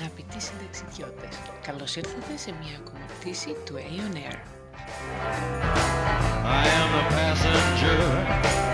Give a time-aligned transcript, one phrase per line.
[0.00, 4.38] Αγαπητοί συνταξιδιώτες, καλώς ήρθατε σε μια ακόμα πτήση του Aeon Air.
[6.44, 8.67] I am the passenger,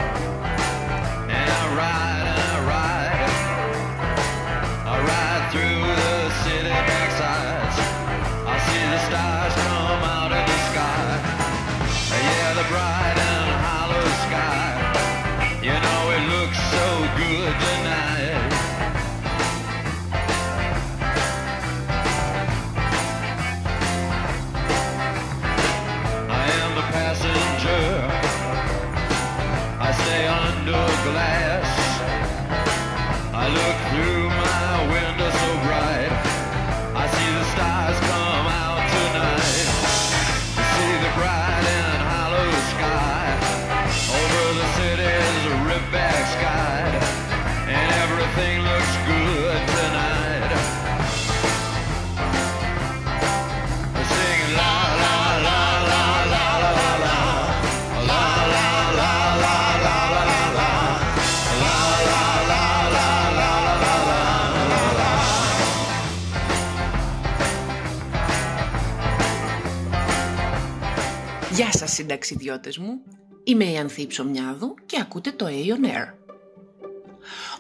[71.95, 73.01] συνταξιδιώτες μου,
[73.45, 76.15] είμαι η Ανθή Ψωμιάδου και ακούτε το Aeon Air.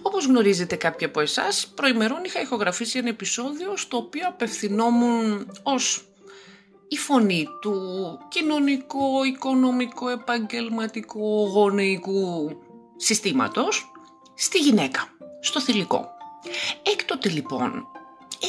[0.03, 6.05] Όπως γνωρίζετε κάποιοι από εσάς, προημερών είχα ηχογραφήσει ένα επεισόδιο στο οποίο απευθυνόμουν ως
[6.89, 7.79] η φωνή του
[8.29, 12.51] κοινωνικό, οικονομικό, επαγγελματικού, γονεϊκού
[12.97, 13.93] συστήματος
[14.35, 15.09] στη γυναίκα,
[15.41, 16.09] στο θηλυκό.
[16.93, 17.87] Έκτοτε λοιπόν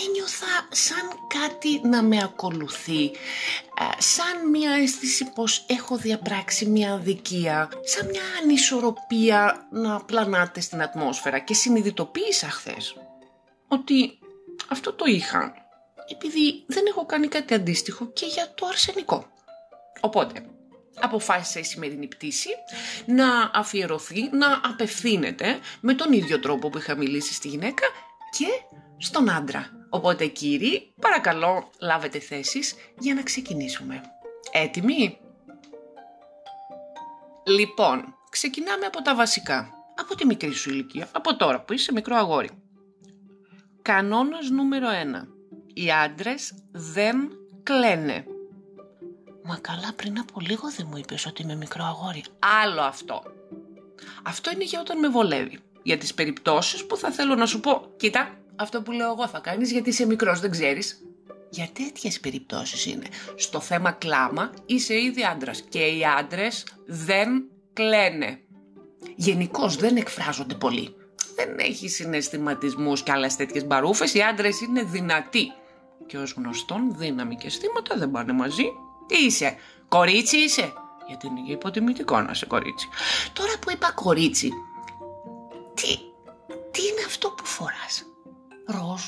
[0.06, 7.70] ένιωθα σαν κάτι να με ακολουθεί, ε, σαν μια αίσθηση πως έχω διαπράξει μια αδικία,
[7.84, 12.96] σαν μια ανισορροπία να πλανάται στην ατμόσφαιρα και συνειδητοποίησα χθες
[13.68, 14.20] ότι
[14.70, 15.54] αυτό το είχα
[16.08, 19.26] επειδή δεν έχω κάνει κάτι αντίστοιχο και για το αρσενικό.
[20.00, 20.46] Οπότε,
[21.00, 22.50] αποφάσισα η σημερινή πτήση
[23.06, 27.86] να αφιερωθεί, να απευθύνεται με τον ίδιο τρόπο που είχα μιλήσει στη γυναίκα
[28.38, 28.48] και
[28.98, 29.70] στον άντρα.
[29.90, 34.02] Οπότε κύριοι, παρακαλώ λάβετε θέσεις για να ξεκινήσουμε.
[34.52, 35.18] Έτοιμοι;
[37.48, 39.70] Λοιπόν, ξεκινάμε από τα βασικά.
[40.00, 42.50] Από τη μικρή σου ηλικία, από τώρα που είσαι μικρό αγόρι.
[43.82, 45.28] Κανόνας νούμερο 1.
[45.74, 47.32] Οι άντρες δεν
[47.64, 48.26] κλαίνε.
[49.44, 52.24] Μα καλά πριν από λίγο δεν μου είπες ότι είμαι μικρό αγόρι.
[52.64, 53.24] Άλλο αυτό.
[54.24, 55.60] Αυτό είναι για όταν με βολεύει.
[55.84, 59.40] Για τις περιπτώσεις που θα θέλω να σου πω, κοίτα, αυτό που λέω εγώ θα
[59.40, 61.00] κάνεις γιατί είσαι μικρός, δεν ξέρεις.
[61.50, 63.06] Για τέτοιες περιπτώσεις είναι.
[63.36, 67.44] Στο θέμα κλάμα είσαι ήδη άντρας και οι άντρες δεν
[67.74, 68.40] κλαίνε.
[69.16, 70.96] Γενικώς δεν εκφράζονται πολύ.
[71.36, 74.14] Δεν έχει συναισθηματισμούς και άλλες τέτοιες μπαρούφες.
[74.14, 75.52] Οι άντρες είναι δυνατοί.
[76.06, 78.66] Και ως γνωστόν δύναμη και αισθήματα δεν πάνε μαζί.
[79.08, 79.56] Τι είσαι,
[79.88, 80.74] κορίτσι είσαι;
[81.08, 82.88] Γιατί είναι υποτιμητικό να είσαι κορίτσι.
[83.34, 84.50] Τώρα που είπα κορίτσι,
[85.74, 85.98] τι,
[86.72, 88.06] τι είναι αυτό που φοράς;
[88.68, 89.04] Ροζ.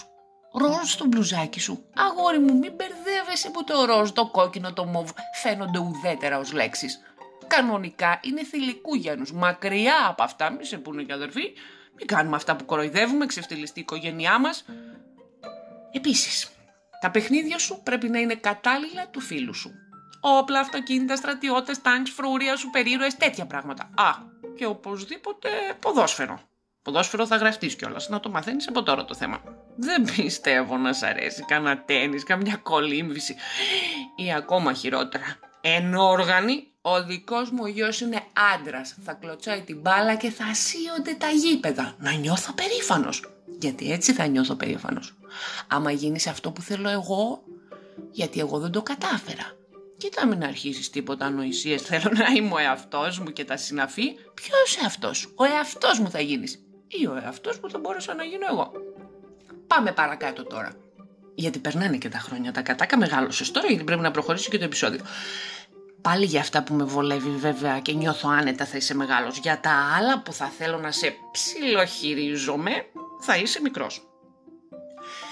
[0.52, 1.86] Ροζ στο μπλουζάκι σου.
[1.96, 7.02] Αγόρι μου, μην μπερδεύεσαι που το ροζ, το κόκκινο, το μοβ φαίνονται ουδέτερα ως λέξεις.
[7.48, 9.32] Κανονικά είναι θηλυκού γένους.
[9.32, 11.54] Μακριά από αυτά, μη σε πούνε και αδερφοί.
[11.96, 14.66] Μην κάνουμε αυτά που κοροϊδεύουμε, ξεφτυλιστεί η οικογένειά μας.
[15.92, 16.52] Επίσης,
[17.02, 19.72] τα παιχνίδια σου πρέπει να είναι κατάλληλα του φίλου σου.
[20.22, 23.90] Όπλα, αυτοκίνητα, στρατιώτες, τάγκς, φρούρια, σουπερήρωες, τέτοια πράγματα.
[23.96, 24.12] Α,
[24.56, 26.40] και οπωσδήποτε ποδόσφαιρο.
[26.88, 29.42] Ποδόσφαιρο θα γραφτείς κιόλας, να το μαθαίνεις από τώρα το θέμα.
[29.76, 33.36] Δεν πιστεύω να σ' αρέσει κανένα τένις, καμιά κολύμβηση
[34.16, 35.40] ή ακόμα χειρότερα.
[35.62, 38.22] Ενόργανη, ο δικός μου ο γιος είναι
[38.56, 38.96] άντρας.
[39.04, 41.96] Θα κλωτσάει την μπάλα και θα σύονται τα γήπεδα.
[41.98, 43.30] Να νιώθω περήφανος.
[43.60, 45.18] Γιατί έτσι θα νιώθω περήφανος.
[45.68, 47.44] Άμα γίνεις αυτό που θέλω εγώ,
[48.12, 49.56] γιατί εγώ δεν το κατάφερα.
[49.98, 54.16] Κοίτα μην αρχίσεις τίποτα ανοησίες, θέλω να είμαι ο εαυτός μου και τα συναφή.
[54.34, 56.62] Ποιος εαυτός, ο εαυτός μου θα γίνεις.
[56.88, 58.72] Ή ο εαυτός που θα μπορούσα να γίνω εγώ.
[59.68, 60.72] Πάμε παρακάτω τώρα.
[61.36, 62.52] Γιατί περνάνε και τα χρόνια.
[62.52, 65.02] Τα κατάκα μεγάλωσε τώρα, γιατί πρέπει να προχωρήσει και το επεισόδιο.
[66.02, 69.38] Πάλι για αυτά που με βολεύει βέβαια και νιώθω άνετα θα είσαι μεγάλος.
[69.38, 72.72] Για τα άλλα που θα θέλω να σε ψιλοχειρίζομαι,
[73.20, 74.08] θα είσαι μικρός.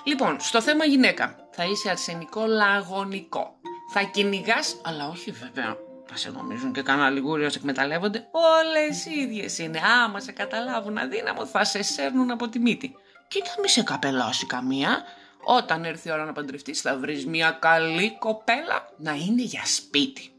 [0.04, 1.36] Λοιπόν, στο θέμα γυναίκα.
[1.52, 3.56] Θα είσαι αρσενικό λαγωνικό.
[3.94, 5.78] Θα κυνηγάς, αλλά όχι βέβαια.
[6.06, 8.28] Θα σε νομίζουν και κανένα λιγούριο σε εκμεταλλεύονται.
[8.31, 9.80] Όλες οι ίδιες είναι.
[10.04, 12.96] Άμα σε καταλάβουν αδύναμο, θα σε σέρνουν από τη μύτη.
[13.28, 15.04] Κοίτα, μη σε καπελώσει καμία.
[15.44, 20.30] Όταν έρθει η ώρα να παντρευτείς θα βρεις μια καλή κοπέλα να είναι για σπίτι.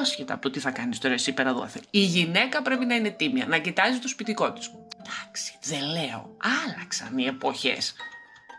[0.00, 1.80] Άσχετα από το τι θα κάνεις τώρα εσύ πέρα δόθε.
[1.90, 4.70] Η γυναίκα πρέπει να είναι τίμια, να κοιτάζει το σπιτικό της.
[4.98, 6.36] Εντάξει, δεν λέω.
[6.64, 7.94] Άλλαξαν οι εποχές.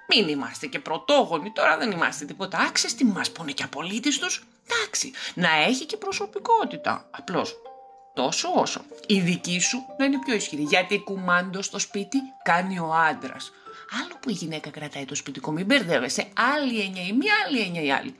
[0.08, 2.58] Μην είμαστε και πρωτόγονοι, τώρα δεν είμαστε τίποτα.
[2.58, 4.48] Άξε τι μας πούνε και απολύτως τους.
[4.68, 7.08] Εντάξει, να έχει και προσωπικότητα.
[7.12, 7.56] Απλώς
[8.14, 10.62] τόσο όσο η δική σου να είναι πιο ισχυρή.
[10.62, 13.52] Γιατί κουμάντο στο σπίτι κάνει ο άντρας.
[14.04, 16.28] Άλλο που η γυναίκα κρατάει το σπιτικό, μην μπερδεύεσαι.
[16.56, 18.16] Άλλη έννοια η μία, άλλη έννοια η άλλη.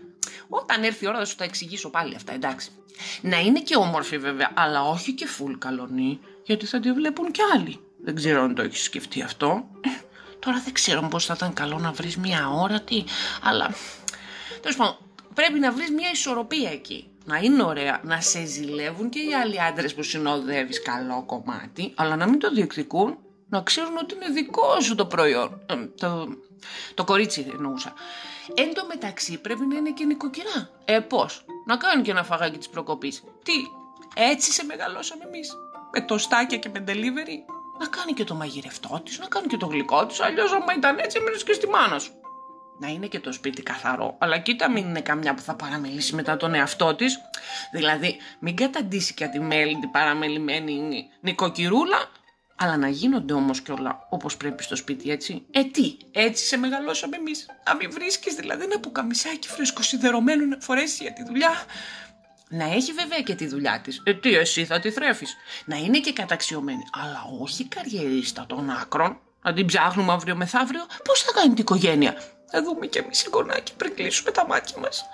[0.50, 2.70] Όταν έρθει η ώρα θα σου τα εξηγήσω πάλι αυτά, εντάξει.
[3.22, 7.42] Να είναι και όμορφη βέβαια, αλλά όχι και φουλ καλονή, γιατί θα τη βλέπουν κι
[7.56, 7.80] άλλοι.
[8.04, 9.68] Δεν ξέρω αν το έχεις σκεφτεί αυτό.
[9.82, 9.90] Ε,
[10.40, 13.06] Τώρα δεν ξέρω πώς θα ήταν καλό να βρεις μια όρατη,
[13.42, 13.74] αλλά
[14.62, 14.98] τέλος πάντων
[15.36, 17.10] πρέπει να βρεις μια ισορροπία εκεί.
[17.26, 22.16] Να είναι ωραία, να σε ζηλεύουν και οι άλλοι άντρες που συνοδεύεις καλό κομμάτι, αλλά
[22.16, 23.18] να μην το διεκδικούν,
[23.50, 25.62] να ξέρουν ότι είναι δικό σου το προϊόν.
[25.66, 26.28] Ε, το,
[26.94, 27.94] το κορίτσι εννοούσα.
[28.54, 30.70] Εν τω μεταξύ πρέπει να είναι και νοικοκυρά.
[30.86, 33.24] Ε, πώς, να κάνουν και ένα φαγάκι της προκοπής.
[33.44, 33.54] Τι,
[34.16, 35.54] έτσι σε μεγαλώσαμε εμείς.
[35.92, 37.38] Με τοστάκια και με delivery
[37.80, 40.22] να κάνει και το μαγειρευτό της, να κάνει και το γλυκό της.
[40.22, 42.12] Αλλιώς, άμα ήταν έτσι, έμεινες και στη μάνα σου.
[42.80, 44.16] Να είναι και το σπίτι καθαρό.
[44.20, 47.20] Αλλά κοίτα, μην είναι καμιά που θα παραμελήσει μετά τον εαυτό της.
[47.72, 52.12] Δηλαδή, μην καταντήσει και τη μέλη την παραμελημένη νοικοκυρούλα.
[52.58, 55.46] Αλλά να γίνονται όμως κιόλα όπως πρέπει στο σπίτι, έτσι.
[55.52, 57.46] Ε, τι, έτσι σε μεγαλώσαμε εμείς.
[57.66, 61.52] Να μην βρίσκεις δηλαδή ένα πουκαμισάκι φρεσκοσιδερωμένο να φορέσεις για τη δουλειά.
[62.50, 64.02] Να έχει βέβαια και τη δουλειά της.
[64.04, 65.36] Ε, τι, εσύ θα τη θρέφεις.
[65.66, 66.84] Να είναι και καταξιωμένη.
[66.92, 69.20] Αλλά όχι καριερίστα των άκρων.
[69.42, 70.86] Να την ψάχνουμε αύριο μεθαύριο.
[71.04, 72.16] Πώς θα κάνει την οικογένεια;
[72.52, 75.06] Θα δούμε κι εμείς εικονάκι πριν κλείσουμε τα μάτια μας.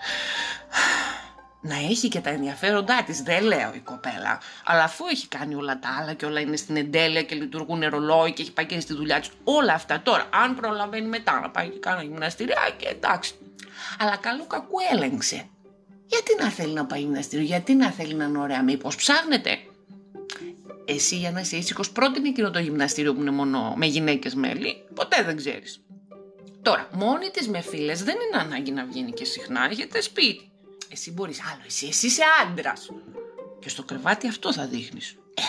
[1.64, 4.40] Να έχει και τα ενδιαφέροντά της, δεν λέω η κοπέλα.
[4.66, 8.34] Αλλά αφού έχει κάνει όλα τα άλλα και όλα είναι στην εντέλεια και λειτουργούν ρολόι
[8.34, 11.70] και έχει πάει και στη δουλειά της, όλα αυτά τώρα, αν προλαβαίνει μετά να πάει
[11.70, 13.34] και κάνει γυμναστηριά και εντάξει.
[14.00, 15.50] Αλλά καλό κακού έλεγξε.
[16.06, 19.58] Γιατί να θέλει να πάει γυμναστήριο, γιατί να θέλει να είναι ωραία, μήπως ψάχνετε.
[20.86, 24.76] Εσύ για να είσαι ήσυχος, πρότεινε εκείνο το γυμναστήριο που είναι μόνο με γυναίκες μέλη,
[24.94, 25.82] ποτέ δεν ξέρεις.
[26.62, 30.52] Τώρα, μόνη της με φίλες δεν είναι ανάγκη να βγαίνει και συχνά, έχετε σπίτι.
[30.92, 32.90] Εσύ μπορείς άλλο, εσύ, εσύ είσαι άντρας.
[33.60, 35.18] Και στο κρεβάτι αυτό θα δείχνεις.
[35.34, 35.42] Ε,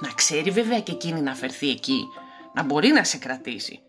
[0.00, 2.04] να ξέρει βέβαια και εκείνη να φερθεί εκεί,
[2.54, 3.80] να μπορεί να σε κρατήσει.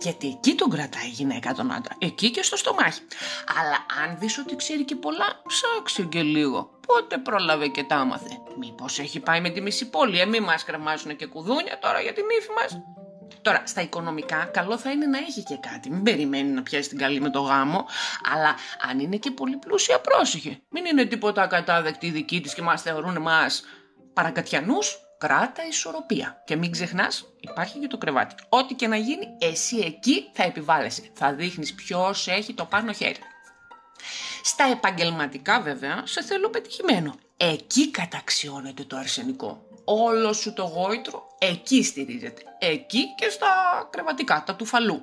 [0.00, 1.96] Γιατί εκεί τον κρατάει η γυναίκα τον άντρα.
[1.98, 3.00] Εκεί και στο στομάχι.
[3.60, 6.70] Αλλά αν δεις ότι ξέρει και πολλά, ψάξε και λίγο.
[6.86, 8.30] Πότε πρόλαβε και τα άμαθε.
[8.58, 12.12] Μήπως έχει πάει με τη μισή πόλη, ε, μη μας κρεμάσουν και κουδούνια τώρα για
[12.12, 12.82] την ύφη μας.
[13.42, 15.90] Τώρα, στα οικονομικά, καλό θα είναι να έχει και κάτι.
[15.90, 17.86] Μην περιμένει να πιάσει την καλή με το γάμο.
[18.32, 18.54] Αλλά
[18.90, 20.60] αν είναι και πολύ πλούσια, πρόσεχε.
[20.68, 23.64] Μην είναι τίποτα ακατάδεκτη δική της και μας θεωρούν εμάς
[24.12, 24.98] παρακατιανούς.
[25.18, 26.42] Κράτα ισορροπία.
[26.44, 28.34] Και μην ξεχνάς, υπάρχει και το κρεβάτι.
[28.48, 31.10] Ό,τι και να γίνει, εσύ εκεί θα επιβάλλεσαι.
[31.12, 33.18] Θα δείχνεις ποιος έχει το πάνω χέρι.
[34.42, 37.14] Στα επαγγελματικά βέβαια, σε θέλω πετυχημένο.
[37.36, 39.67] Εκεί καταξιώνεται το αρσενικό.
[39.90, 42.42] Όλο σου το γόητρο εκεί στηρίζεται.
[42.58, 43.48] Εκεί και στα
[43.90, 45.02] κρεβατικά, τα τουφαλού.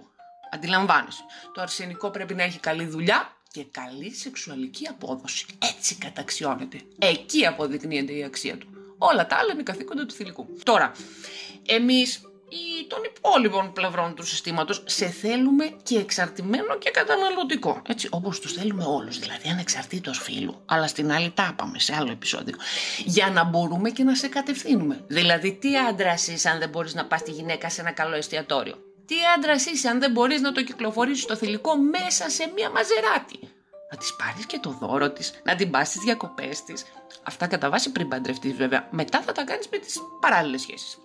[0.51, 1.23] Αντιλαμβάνεσαι.
[1.53, 5.45] Το αρσενικό πρέπει να έχει καλή δουλειά και καλή σεξουαλική απόδοση.
[5.59, 6.81] Έτσι καταξιώνεται.
[6.99, 8.67] Εκεί αποδεικνύεται η αξία του.
[8.97, 10.47] Όλα τα άλλα είναι καθήκοντα του θηλυκού.
[10.63, 10.91] Τώρα,
[11.65, 12.21] εμείς
[12.55, 17.81] ή των υπόλοιπων πλευρών του συστήματος σε θέλουμε και εξαρτημένο και καταναλωτικό.
[17.87, 20.61] Έτσι, όπως τους θέλουμε όλους, δηλαδή ανεξαρτήτως φίλου.
[20.65, 22.55] Αλλά στην άλλη τα είπαμε σε άλλο επεισόδιο.
[23.05, 25.03] Για να μπορούμε και να σε κατευθύνουμε.
[25.07, 28.75] Δηλαδή, τι άντρα είσαι αν δεν μπορείς να πας τη γυναίκα σε ένα καλό εστιατόριο;
[29.05, 33.39] Τι άντρα είσαι αν δεν μπορείς να το κυκλοφορήσεις το θηλυκό μέσα σε μία μαζεράτη;
[33.91, 36.85] Να της πάρεις και το δώρο της, να την πας στις διακοπές της.
[37.23, 38.87] Αυτά κατά βάση πριν παντρευτείς βέβαια.
[38.91, 40.97] Μετά θα τα κάνεις με τις παράλληλες σχέσεις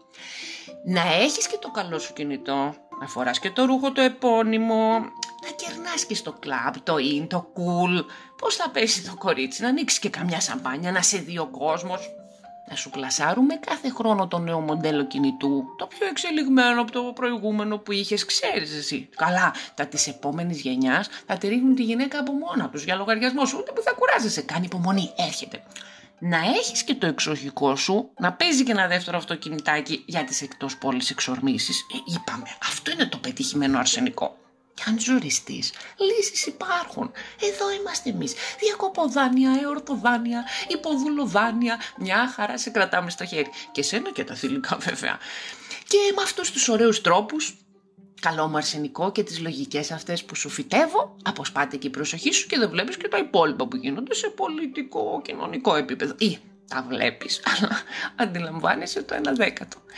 [0.85, 4.99] να έχεις και το καλό σου κινητό, να φοράς και το ρούχο το επώνυμο,
[5.43, 8.05] να κερνάς και στο κλαμπ, το in, το cool,
[8.37, 12.15] πώς θα πέσει το κορίτσι, να ανοίξεις και καμιά σαμπάνια, να σε δει ο κόσμος.
[12.69, 17.79] Να σου πλασάρουμε κάθε χρόνο το νέο μοντέλο κινητού, το πιο εξελιγμένο από το προηγούμενο
[17.79, 19.09] που είχες, ξέρεις εσύ.
[19.17, 23.45] Καλά, τα της επόμενης γενιάς θα τη ρίχνουν τη γυναίκα από μόνα τους για λογαριασμό
[23.45, 25.63] σου, ούτε που θα κουράζεσαι, κάνει υπομονή, έρχεται
[26.21, 30.77] να έχεις και το εξοχικό σου, να παίζει και ένα δεύτερο αυτοκινητάκι για τις εκτός
[30.77, 31.87] πόλης εξορμήσεις.
[31.93, 34.39] Ε, είπαμε, αυτό είναι το πετυχημένο αρσενικό.
[34.75, 37.13] Και αν ζοριστείς, λύσεις υπάρχουν.
[37.41, 38.35] Εδώ είμαστε εμείς.
[38.59, 41.81] Διακοποδάνεια, εορτοδάνεια, υποδουλοδάνεια.
[41.97, 43.51] Μια χαρά σε κρατάμε στο χέρι.
[43.73, 45.19] Και σένα και τα θηλυκά βέβαια.
[45.89, 47.57] Και με αυτούς τους ωραίους τρόπους
[48.21, 52.47] καλό μου αρσενικό και τις λογικές αυτές που σου φυτεύω, αποσπάται και η προσοχή σου
[52.47, 56.15] και δεν βλέπεις και τα υπόλοιπα που γίνονται σε πολιτικό, κοινωνικό επίπεδο.
[56.19, 57.83] Ή τα βλέπεις, αλλά
[58.17, 59.79] αντιλαμβάνεσαι το ένα δέκατο.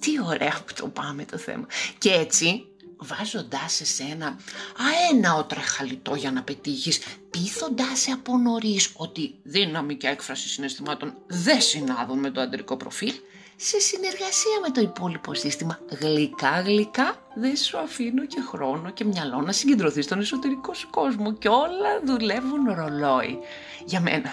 [0.00, 1.66] Τι ωραία που το πάμε το θέμα.
[1.98, 4.36] Και έτσι βάζοντάς σε σένα
[4.76, 11.60] αέναο τρεχαλιτό για να πετύχεις, πείθοντάς σε από νωρίς ότι δύναμη και έκφραση συναισθημάτων δεν
[11.60, 13.14] συνάδουν με το αντρικό προφίλ,
[13.56, 19.40] σε συνεργασία με το υπόλοιπο σύστημα γλυκά γλυκά δεν σου αφήνω και χρόνο και μυαλό
[19.40, 23.38] να συγκεντρωθείς στον εσωτερικό σου κόσμο και όλα δουλεύουν ρολόι.
[23.84, 24.30] Για μένα,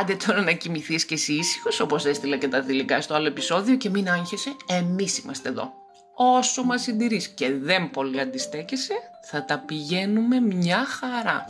[0.00, 3.76] άντε τώρα να κοιμηθείς και εσύ ήσυχος όπως έστειλα και τα θηλυκά στο άλλο επεισόδιο
[3.76, 5.72] και μην άγχεσαι, εμείς είμαστε εδώ.
[6.14, 8.94] Όσο μας συντηρείς και δεν πολύ αντιστέκεσαι,
[9.30, 11.46] θα τα πηγαίνουμε μια χαρά.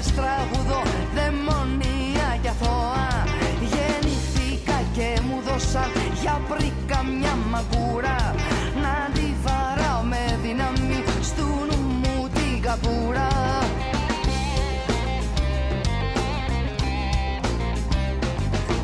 [0.00, 0.82] Σας τραγουδώ
[1.14, 3.24] δαιμονία και αθώα
[3.72, 5.90] Γεννηθήκα και μου δώσαν
[6.22, 8.34] για πρίκα μια μαγκούρα
[8.82, 13.28] Να τη βαράω με δύναμη στου νου μου την καπούρα.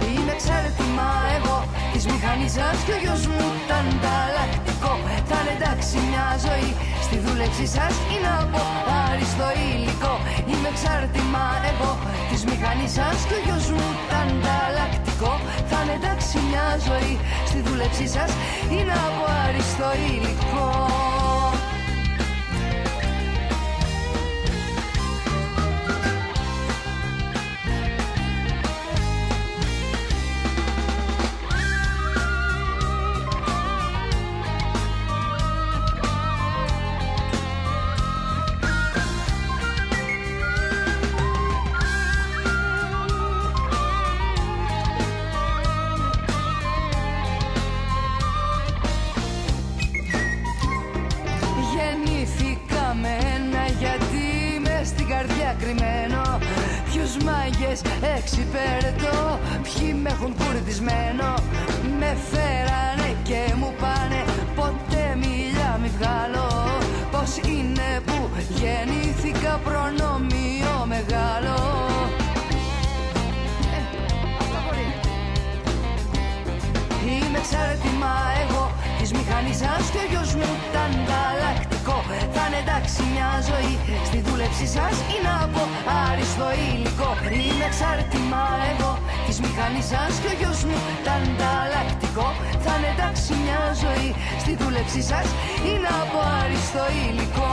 [0.09, 4.93] Είμαι εξάρτημα εγώ της μηχανής σας και ο γιος μου τα ανταλλακτικό.
[5.29, 8.61] Θα είναι εντάξει μια ζωή στη δούλεψή σας είναι από
[9.09, 10.15] άριστο υλικό
[10.51, 11.93] Είμαι εξάρτημα εγώ
[12.31, 15.33] της μηχανής σας και ο γιος μου τα ανταλλακτικό.
[15.71, 17.15] Θα είναι εντάξει μια ζωή
[17.51, 18.31] στη δούλεψή σας
[18.75, 21.14] είναι από άριστο υλικό
[55.61, 56.23] κρυμμένο
[56.95, 57.81] Ποιους μάγες
[58.17, 61.35] εξυπηρετώ, ποιοι με έχουν κουρδισμένο.
[61.99, 64.21] Με φέρανε και μου πάνε,
[64.55, 66.49] ποτέ μιλιά μη βγάλω.
[67.13, 71.57] Πώς είναι που γεννήθηκα προνόμιο μεγάλο.
[73.77, 73.81] Ε,
[74.41, 74.89] αυτό μπορεί.
[77.07, 78.65] Είμαι εξάρτημα εγώ.
[78.99, 82.34] Της μηχανής σας και ο γιος μου τα ανταλλακτικό Θα είναι εντάξει
[83.25, 83.75] μια ζωή.
[84.09, 85.63] Στη δούλεψή σας είναι από
[86.09, 87.11] άριστο υλικό
[87.47, 88.93] Είμαι εξάρτημα εγώ
[89.27, 92.27] της μηχανής σας και ο γιος μου τα ανταλλακτικό.
[92.65, 94.09] Θα είναι εντάξει μια ζωή.
[94.43, 95.27] Στη δούλεψή σας
[95.69, 97.53] είναι από άριστο υλικό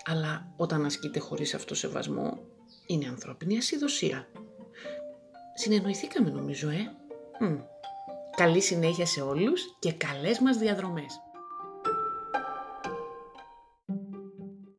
[0.06, 2.40] Αλλά όταν ασκείται χωρίς αυτοσεβασμό,
[2.86, 4.28] είναι ανθρώπινη ασυδοσία.
[5.54, 6.92] Συνεννοηθήκαμε νομίζω, ε.
[7.40, 7.58] Μμ.
[8.36, 11.20] Καλή συνέχεια σε όλους και καλές μας διαδρομές.